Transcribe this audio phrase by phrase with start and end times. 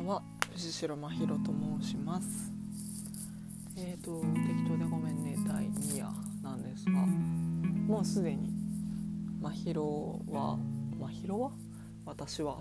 [0.00, 2.50] んは藤代真宙と申します。
[3.76, 6.06] えっ、ー、と適当でごめんね第2夜
[6.42, 8.50] なんですがもうすでに
[9.40, 9.80] 真宙
[10.32, 10.58] は
[10.98, 11.50] 真宙は？
[12.06, 12.58] 私は。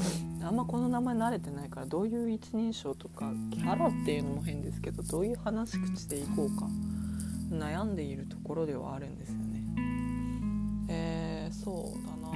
[0.42, 6.68] あんまこの名前慣れてないからどういう一人称とかキャラっていうのも変ですけどどういう話し口でいこうか
[7.50, 9.62] 悩んでいるところではあるんですよね。
[10.88, 12.34] えー、そうだな。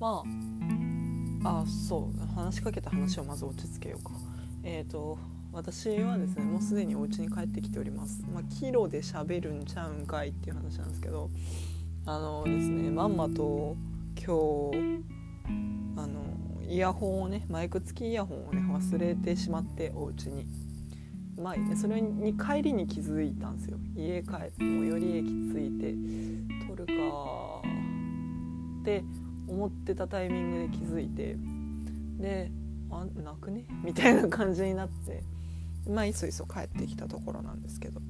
[0.00, 0.85] まあ
[1.46, 4.10] あそう話しかけた話をまず落ち着けようか。
[4.64, 5.18] えっ、ー、と
[5.52, 8.24] 私はですねもうすでにお家に帰ってきております。
[8.32, 11.30] まあキロで喋るんちゃうんかいっていう話なんですけど
[12.04, 13.76] あのですねまんまと
[14.16, 15.04] 今日
[15.96, 16.24] あの
[16.68, 20.46] イヤホンをねマイク付きイヤホンをね忘れてしまってお家に。
[21.40, 23.78] まあそれに帰りに気づいたんですよ。
[23.94, 25.94] 家帰って最寄り駅着いて
[26.66, 27.62] 撮るか
[28.80, 29.04] って
[29.48, 31.36] 思ってたタイミングで気づいて
[32.18, 32.50] で
[32.90, 33.64] あ泣くね？
[33.84, 35.22] みたいな感じになって
[35.88, 38.00] まあいそいそ帰ってきたところなんですけど。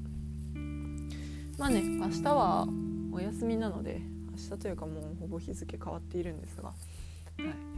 [1.59, 2.69] まあね明日は
[3.13, 6.77] お休みなので明日というかもうほぼ日付変わっているんですが、はい、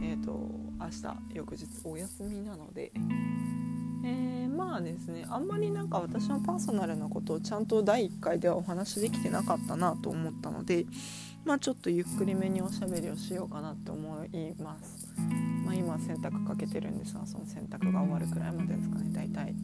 [0.01, 2.91] えーと、明日翌日お休みなので、
[4.03, 10.85] えー、まあですねあんまりなんか私のパーソナルなことをちゃんと第1回ではお話できてなかったなと思ったので
[11.45, 15.07] まあちょっとゆっくりめにおしゃべりをしようかなって思います。
[15.65, 19.55] まあ、今洗濯かけてるんですがその洗濯が終わるくらいまでですかね大体。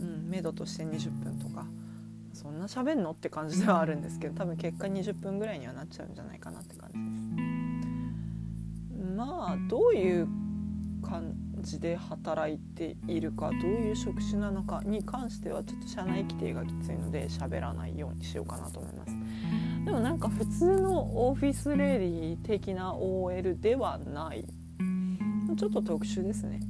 [0.00, 1.66] うん、目処として20分とか
[2.32, 7.02] そんな喋んのって感じではあるんですけど多分結果20分ぐらいにはなっちゃうんじゃないかなって感じです
[9.16, 10.28] まあどういう
[11.02, 19.14] 感じで働いているかどういう職種なのかに関してはちょっと社内規定がきついので喋らないようにしようかなと思います。
[19.84, 24.44] でもなんか普通のオフィスレディ的な OL ではない。
[25.56, 26.60] ちょっと特殊ですね。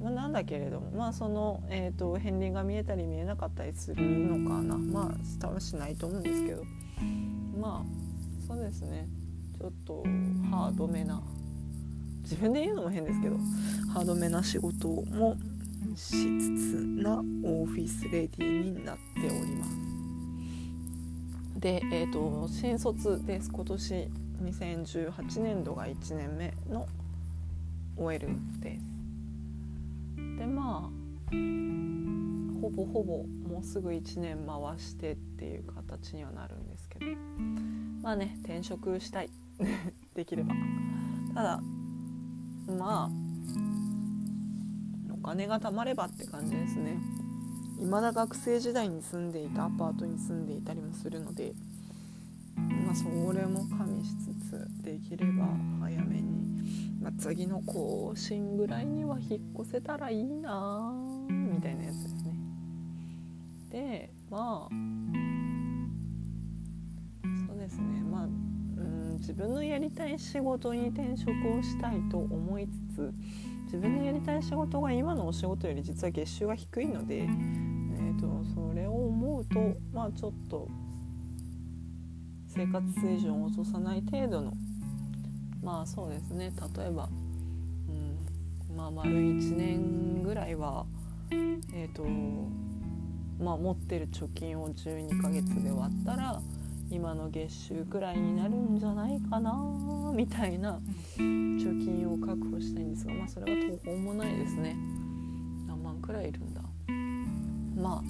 [0.00, 4.76] まあ、なんだけれどもまあその、えーと、片鱗が見えたり見えなかったりするのかな。
[4.76, 6.64] まあ伝わしないと思うんですけど。
[7.58, 9.08] まあそうですね。
[9.58, 10.02] ちょっと
[10.50, 11.22] ハードめな
[12.22, 13.36] 自分で言うのも変ですけど
[13.92, 15.36] ハードめな仕事も
[15.94, 19.70] しつつなオフィスレディになっております。
[21.60, 24.08] で、えーと新卒です今年
[24.42, 26.88] 2018年度が1年目の
[27.96, 28.28] OL
[28.60, 28.92] です。
[30.38, 31.02] でまあ
[32.60, 37.06] ほぼほぼもうすぐ1年回してっていう形にはなるんですけど
[38.02, 39.30] まあね転職したい
[40.14, 40.54] できれば
[41.34, 41.62] ただ
[42.66, 43.10] まあ
[45.12, 46.98] お金が貯まればって感じですね
[47.78, 51.52] 未だ学生時代に住んでいたアパートに住んでいたりもするので
[52.56, 55.46] まあそれも加味しつつできれば
[55.80, 56.42] 早めに
[57.02, 60.92] まあ、次の更新ぐらいには引っ越せたらいいな
[61.28, 62.32] みたいなやつですね。
[63.70, 64.74] でまあ
[67.48, 68.51] そうですねまあ
[69.22, 73.12] 自分のやりたい仕事に転職をしたいと思いつつ
[73.66, 80.68] 自分のやりたい仕事が今のお仕事より実は月収が低いので、えーと、それを思うとまあちょっと
[82.48, 84.52] 生活水準を落とさない程度の
[85.62, 86.52] まあそうですね。
[86.76, 87.08] 例えば、
[87.88, 90.84] うん、まあ丸1年ぐらいは
[91.30, 92.04] えっ、ー、と
[93.42, 96.42] まあ持ってる貯金を12ヶ月で割ったら
[96.92, 99.58] 今の月収くらいになるんじゃないかな
[100.14, 100.78] みたいな
[101.16, 104.76] 貯金を確保したいんですがまあそれは途方もないですね。
[105.66, 106.60] 何万くらいいるんだ？
[107.74, 108.02] まあ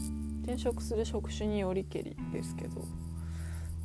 [0.42, 2.84] 転職する職種によりけりですけど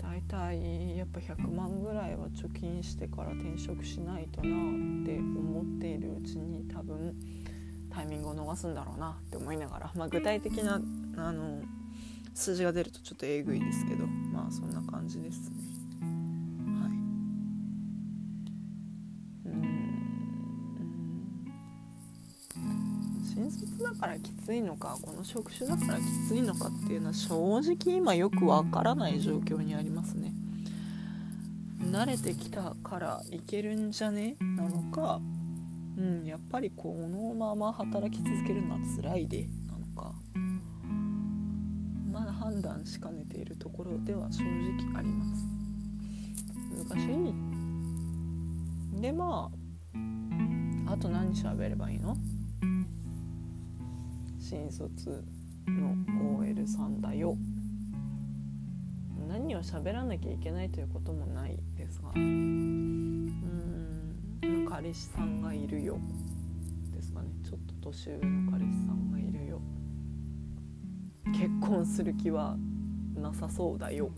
[0.02, 7.16] 大体やっぱ100万ぐらいは貯金してから転職しないとなって思っているうちに多分
[7.92, 10.82] タイミングを逃すんだろうなって思いながら、まあ、具体的な
[11.18, 11.62] あの
[12.38, 15.56] 数字が出るとちょっとえぐいですけどまあそんな感じですね。
[16.04, 16.92] はい。
[19.50, 19.64] うん。
[23.26, 23.84] 新卒。
[23.84, 30.32] だからきついのかこの職種だからきついのかっていうのは正直今よくわからない状況にありますね。
[31.92, 34.36] 慣れてきたからいけるんじゃね？
[34.40, 35.20] なのか。
[35.98, 39.48] うんやっぱりこのまま働き続けるのは辛いで？
[39.68, 40.14] なのか。
[42.18, 44.50] まだ判断しかねているところでは正直
[44.96, 45.46] あります。
[46.90, 49.02] 難しい。
[49.02, 49.52] でま
[50.88, 52.18] ああと何喋ればいいの？
[54.40, 55.24] 新卒
[55.68, 55.96] の
[56.40, 57.38] OL さんだよ。
[59.30, 62.10] 何を喋らなきゃいけないということもないですが。
[62.10, 63.36] うーん
[64.68, 66.00] 彼氏さんがいるよ。
[66.96, 67.30] ですかね。
[67.44, 69.62] ちょっと年上の彼氏さんがいるよ。
[71.34, 72.58] 結婚する気は
[73.16, 74.12] なさそうだよ。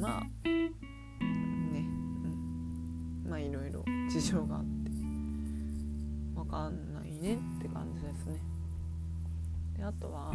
[0.00, 0.72] まあね、
[1.20, 4.90] うん、まあいろいろ事情があって。
[6.34, 8.38] 分かんないねって感じですね。
[9.76, 10.34] であとは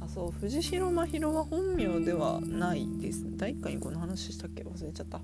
[0.00, 3.26] あそう藤代真宙は本名ではないです。
[3.36, 4.62] 第1回にこの話したっけ？
[4.62, 5.20] 忘れちゃった。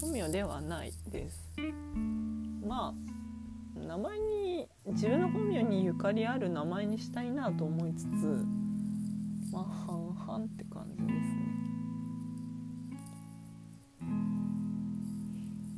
[0.00, 1.44] 本名ではないです。
[2.66, 2.94] まあ
[3.84, 8.44] 名前に自分の本名にゆかりある名前にしたいなと思いつつ
[9.52, 11.46] まあ半々って感じですね。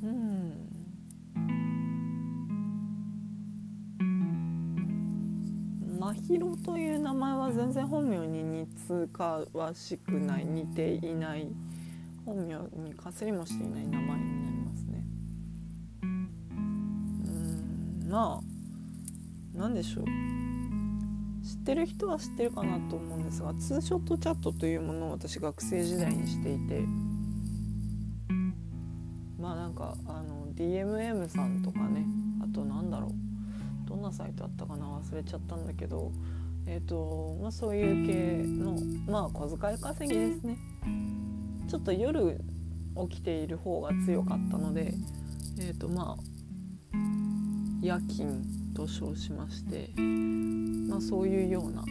[0.02, 0.68] うん。
[6.00, 6.14] 真
[6.56, 10.46] 宙という名前は全然本名に似つかわしくない。
[10.46, 11.48] 似ていない。
[12.24, 14.57] 本名にかすりもしていない名前になり
[18.08, 18.40] ま
[19.54, 20.04] 何でしょう。
[21.44, 26.80] 知ってる人は知ってるかなと思うんですがツーショットチャットというものを私学生時代にしていて
[29.38, 32.04] まあなんかあの DMM さんとかね
[32.42, 36.12] あとなんだろうどんなサイトあったかな忘れちゃったんだけど
[36.66, 38.76] えーとまあ、そういう系の
[39.10, 40.58] まあ小遣い稼ぎですね。
[41.66, 42.38] ちょっと夜
[43.08, 44.92] 起きている方が強かったので
[45.58, 46.27] えーとまあ
[47.80, 48.44] 夜勤
[48.74, 49.90] と称しまして、
[50.88, 51.84] まあ、そういうような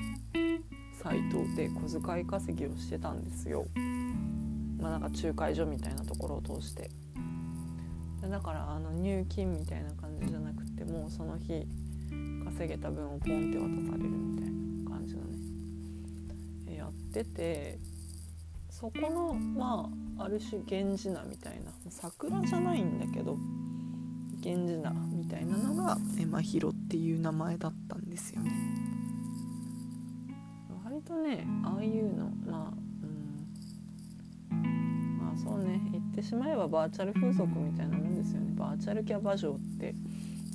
[1.02, 3.66] サイトで小遣い稼ぎをしてたんですよ。
[4.80, 6.92] まあ、なんか仲介所みたいなところを通して
[8.22, 11.66] でだからあの入金みたいな感じじゃなくてもうその日
[12.46, 15.22] 稼げた分をポンって渡されるみたいな感じの
[16.66, 17.80] ねやってて
[18.70, 23.38] そこのまあある種源氏名みたいな桜じゃないんだけど
[24.44, 25.67] 源氏名みたいなの
[26.28, 28.52] 真宙っていう名前だったんですよね。
[30.84, 32.74] 割とねああいうのまあ
[34.52, 35.18] うん。
[35.20, 38.54] まあそうね言ってしまえばバーチャル風俗みたいなもんですよね。
[38.56, 39.96] バーチャルキャバ嬢って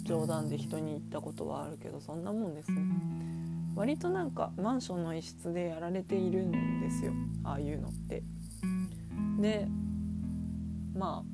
[0.04, 2.82] 冗談で人に言ったことはあるけどそんなもんですね。
[3.74, 7.12] 割となんかマンションの一室でやられているんですよ。
[7.44, 8.22] ああいうのって。
[9.40, 9.68] で
[10.94, 11.24] ま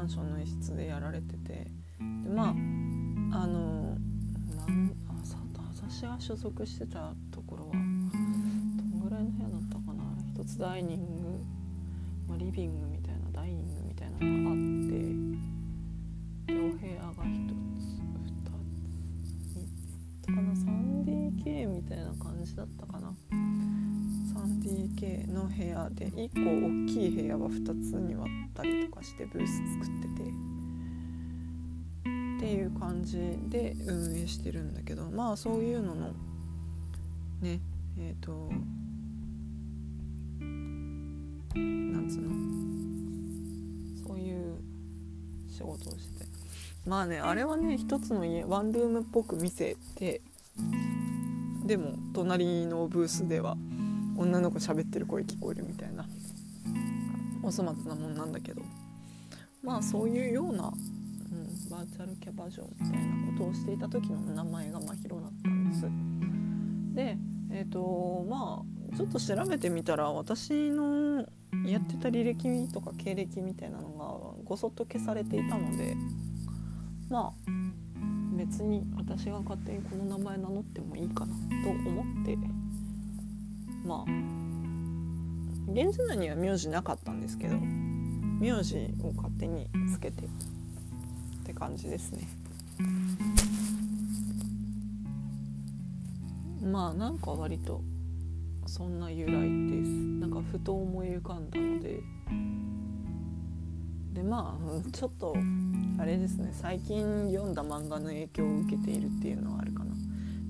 [0.00, 2.52] マンションの一室でやられててでまああ
[3.46, 3.98] の
[4.56, 5.36] なんあさ
[5.76, 8.08] 私が所属してたところはどん
[9.02, 10.02] ぐらいの部屋だったかな
[10.34, 11.28] 一つダイニング、
[12.26, 14.96] まあ、リビングみたいなダイニングみたいなのがあって
[16.46, 17.48] でお部屋が1
[17.78, 18.32] つ2
[19.52, 19.68] つ3
[20.22, 22.89] つかな 3DK みたいな感じだったかな。
[25.28, 30.30] の部屋で1個大きい部屋は2つに割ったりとかしてブース作ってて
[32.38, 36.12] っていう感じで運営してるんだけどまあそういうのの
[37.40, 37.60] ね
[37.98, 38.50] えっ、ー、と
[40.40, 42.30] なんつうの？
[44.08, 44.56] そういう
[45.48, 46.24] 仕事をして。
[46.86, 50.22] まあねあれはね一つの家ワンルームっぽく見せて
[51.64, 53.56] でも隣のブースでは
[54.16, 56.06] 女の子喋ってる声聞こえるみたいな
[57.42, 58.62] お粗末なもんなんだけど
[59.62, 60.72] まあそういうような、
[61.32, 65.86] うん、バーチャルキャバ嬢みたいなことをしていた時の名前が真宙だったんです。
[66.94, 67.16] で
[67.52, 71.26] えっ、ー、とまあちょっと調べてみたら私の
[71.66, 75.96] やってた履歴とか経歴みたいなのがごそっと消されていたので
[77.08, 77.50] まあ
[78.36, 82.36] 別に私が勝手にこの名前名乗ってもいいかなと思って
[83.84, 84.10] まあ
[85.68, 90.28] 源氏名には名字なかったんですけど名字を勝手につけてっ
[91.44, 92.28] て感じですね。
[96.62, 97.82] まあなんか割と
[98.66, 99.90] そんな由来です。
[100.20, 102.00] なんかふと思い浮かんだので。
[104.12, 105.34] でまあちょっと
[105.98, 106.50] あれですね。
[106.52, 109.94] 最近読んだ漫画の影響を受けているっていうのはあるかな。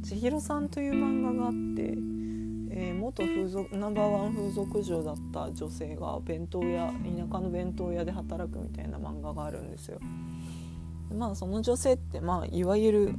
[0.02, 1.98] 千尋さんという漫画があって、
[2.82, 6.92] えー、元風俗ナンバーワン風俗嬢だった女性が弁当屋田
[7.30, 10.00] 舎の弁当屋で働くみたいな漫画があるんですよ
[11.14, 13.14] まあその女性ってまあいわゆる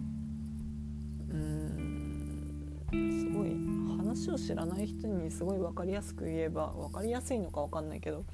[2.90, 3.52] すごい
[3.98, 8.26] 話を知らない人にすごい分かりやすく言えば分かりやすいのか分かんないけど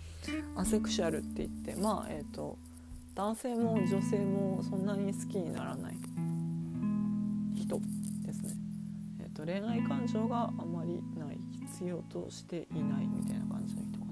[0.55, 2.57] アセクシュアルって言ってまあえっ、ー、と
[3.15, 5.97] 男性も女性もそんなに好きにならない
[7.53, 7.81] 人。
[9.37, 14.11] と恋愛感情があまりない必要としていないみたいな感じの人かな。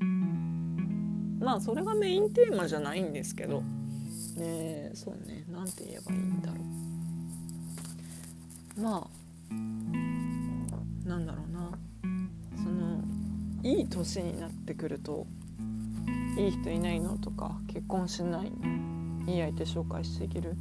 [0.00, 3.62] うん、まあそれがメインテーマじゃないんですけど。
[4.36, 5.44] ねそうね。
[5.48, 6.56] 何て言えばいいんだろ
[8.76, 8.80] う。
[8.80, 9.10] まあ
[11.08, 11.70] なんだろうな。
[12.56, 13.00] その
[13.62, 15.28] いい年になってくると
[16.36, 18.89] いい人いないのとか結婚しないの。
[19.30, 20.54] いい相手紹介していける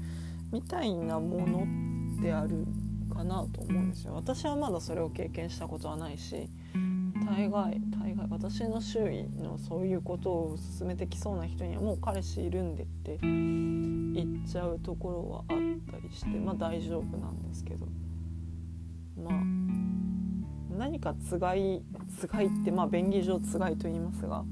[0.51, 2.65] みたいなものである
[3.13, 4.13] かなと思うんですよ。
[4.13, 6.49] 私はまだそれを経験したことはないし
[7.25, 17.87] 大概大概私の周囲のそういうことを進めてきそうな人にはもう彼氏いるんでって言っちゃうところはあったりしてまあ大丈夫なんですけど。
[19.17, 19.43] まあ
[20.77, 21.83] 何かつがい
[22.17, 24.45] つがいってまあ便宜上つがいと言いますが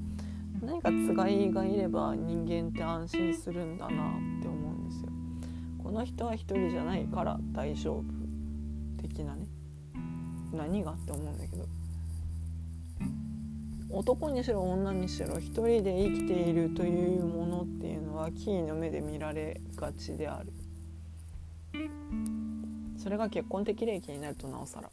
[0.62, 5.10] 何かつがいがいれば人間って安心するんだなって思うんですよ。
[5.84, 8.04] この人は一人じゃないから大丈夫
[9.02, 9.48] 的なね。
[10.52, 11.66] 何がって思うんだけど。
[13.90, 20.52] 男にしろ女にしろ一人で生きているというものっていうのはキーの目で見られがちである。
[22.98, 24.90] それが結婚的齢期になるとなおさら。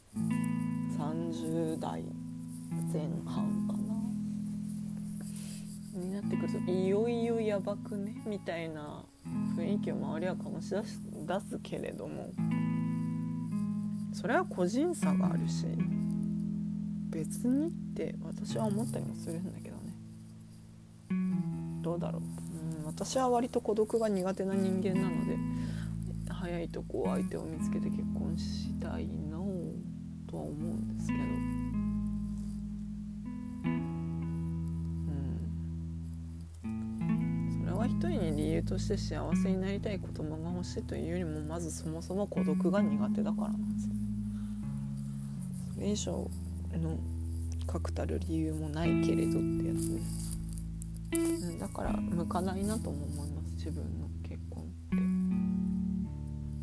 [0.97, 2.03] 30代
[2.93, 3.74] 前半か
[5.97, 8.21] になってくるといよいよやばくね？
[8.25, 9.03] みたいな
[9.57, 12.31] 雰囲気を周りは醸し出す出すけれども
[14.13, 15.65] それは個人差があるし
[17.09, 19.81] 別にって私は思ったりもするんだけどね。
[21.81, 25.37] どうだろう、うん、私は割と孤独が苦手な人間なので
[26.29, 29.37] 早いとこ相手を見つけて結婚したいな
[30.27, 31.54] とは思うんですけど。
[38.65, 43.93] として幸せになりたい子供が欲しいというよりもまずそもそも孤独が苦手だからなんですよ。
[45.75, 46.11] それ以上
[46.81, 46.97] の
[47.67, 51.47] 確たる理由もないけれどってやつです。
[51.47, 54.65] うん、だから向かないなとも思います自分の結婚っ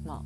[0.02, 0.22] てまあ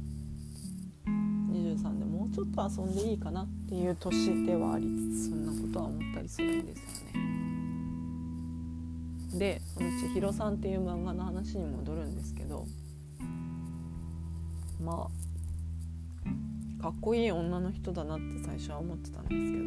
[1.53, 7.26] 23でもうちょっと遊んでいいかなっていう年ではありつつそんなことは思ったりするんですよね。
[9.39, 12.67] でその千尋さんっていう漫画の話に戻るんですけど
[14.81, 15.09] ま
[16.81, 19.59] あかっこいい女の人だなって最初は思ってたんですけ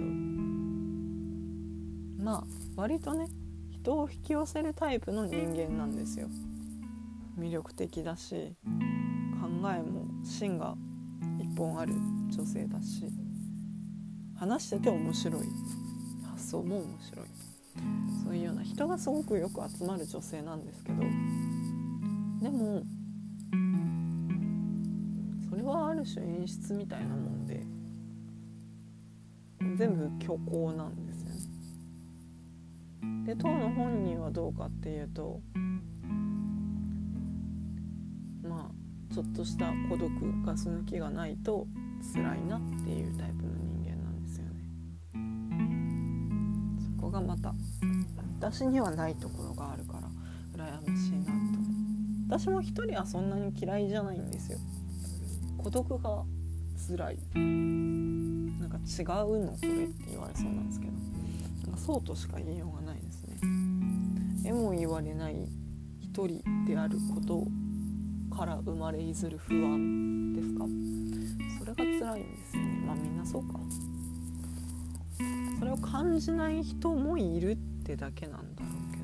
[2.23, 2.43] どまあ
[2.75, 3.27] 割とね
[3.71, 6.27] 人を引き寄せるタイプの人間なんですよ。
[7.39, 8.55] 魅力的だし
[9.41, 10.75] 考えも芯が
[11.39, 11.93] 一本ある
[12.29, 13.05] 女性だし
[14.35, 15.43] 話してて面白い
[16.31, 17.25] 発想も面白い
[18.23, 21.01] そういうような人がすごくよく集まる女性なんですけど
[22.41, 22.83] でも
[25.49, 27.63] それはある種演出みたいなもんで
[29.77, 31.29] 全部虚構なんですね。
[33.25, 35.41] で当の本人はどうかっていうと
[38.43, 40.09] まあちょっとした孤独
[40.45, 41.67] ガス抜きがないと
[42.13, 43.68] 辛いなっていうタイプの人
[47.09, 47.53] こがまた。
[48.39, 50.07] 私にはないところがあるから
[50.55, 52.37] 羨ましいなと。
[52.37, 54.59] 私も一人はそんなに嫌いじゃないんですよ。
[55.57, 56.23] 孤独が
[56.87, 57.17] 辛い。
[57.35, 60.91] なんか違うのそれって言われそうなんですけど。
[61.63, 63.37] なんかそうとしか言いようがないですね。
[64.45, 65.47] えも言われない
[65.99, 70.65] 一人であることから生まれいずる不安ですか
[71.59, 72.83] それが辛いんですよね。
[72.85, 73.59] まあみんなそうか。
[75.59, 79.03] それを感じない人もいるってだけなんだろうけど。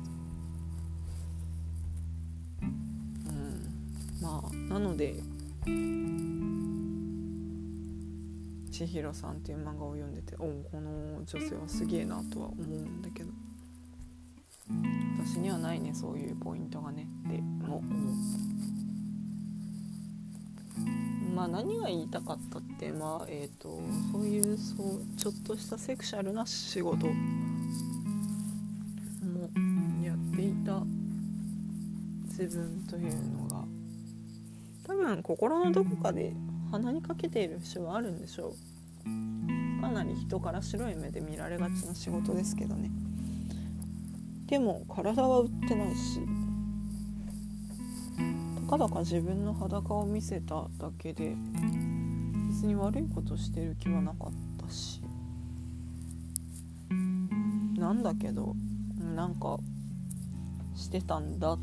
[3.30, 3.72] うん。
[4.22, 5.14] まあなので
[8.70, 13.30] 千尋さんっていう漫画を読んでておこの女性はすげえなとは思うんだけど。
[15.18, 17.92] 私にはないねそういうポイントがねっても思う。
[21.36, 23.78] まあ何が言いたかったってまあえ、ー、と
[24.10, 27.12] そういうそうちょっとしたセクシャルな仕事も
[30.02, 30.80] やっていた
[32.24, 33.64] 自分というのが
[34.86, 36.32] 多分心のどこかで
[36.70, 39.82] 鼻にかけている節はあるんでしょう。
[39.82, 42.90] かなり人から白い目で見られがちな仕事ですけどね。
[44.46, 46.20] でも体は売ってないし
[48.66, 51.36] たかだか自分の裸を見せただけで
[52.48, 54.30] 別に悪いことしてる気はなかっ
[54.60, 55.00] たし
[57.78, 58.56] なんだけど
[59.14, 59.58] なんか
[60.74, 61.58] してたんだっ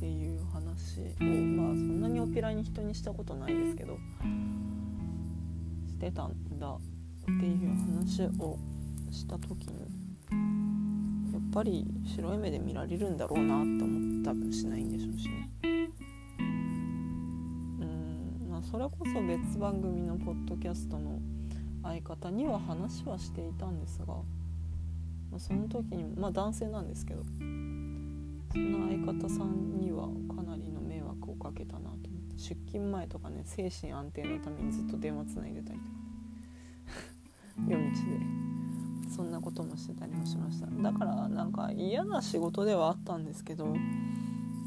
[0.00, 3.98] ていう話をまあそんなにオペラに人にしたことないですけど
[5.86, 6.78] してたんだっ
[7.26, 8.58] ていう話を
[9.10, 9.80] した時に
[11.30, 15.77] やっぱり白い目で見られるんだろうなって思ったりしないんでしょうしね。
[18.70, 21.20] それこそ別番組のポッドキャストの
[21.82, 35.90] 相方には話はしていたんですが、まあ、その時にまあ男性なんですけどそんな相方さんにはかなりの迷惑をかけたなと思って出勤前とかね精神安定のためにずっと電話つないでたりとか
[37.68, 40.66] 夜道でそんなこともしてたりもしました。
[40.66, 43.74] だからなんか嫌な仕事ではあったんですけど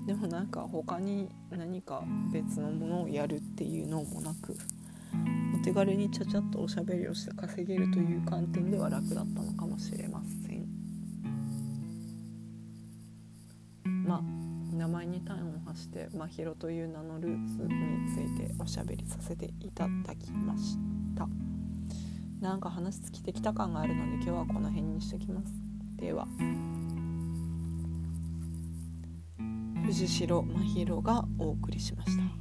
[0.06, 2.04] でもなんか他に何か
[2.34, 4.58] 別のものをやるっていうのもなく
[5.56, 10.68] お手軽にちゃちゃっとおしゃべりをして稼げるという観点では楽だったのかもしれません。
[14.06, 14.22] まあ
[14.76, 17.70] 名前に端を発して真宙という名のルーツに
[18.10, 20.78] ついておしゃべりさせていただきまし
[21.16, 21.28] た。
[22.42, 25.54] なんか話尽きてきた感があるので今日はこの辺にしておきます。
[25.98, 26.28] では。
[29.86, 32.41] 藤代真宙がお送りしました。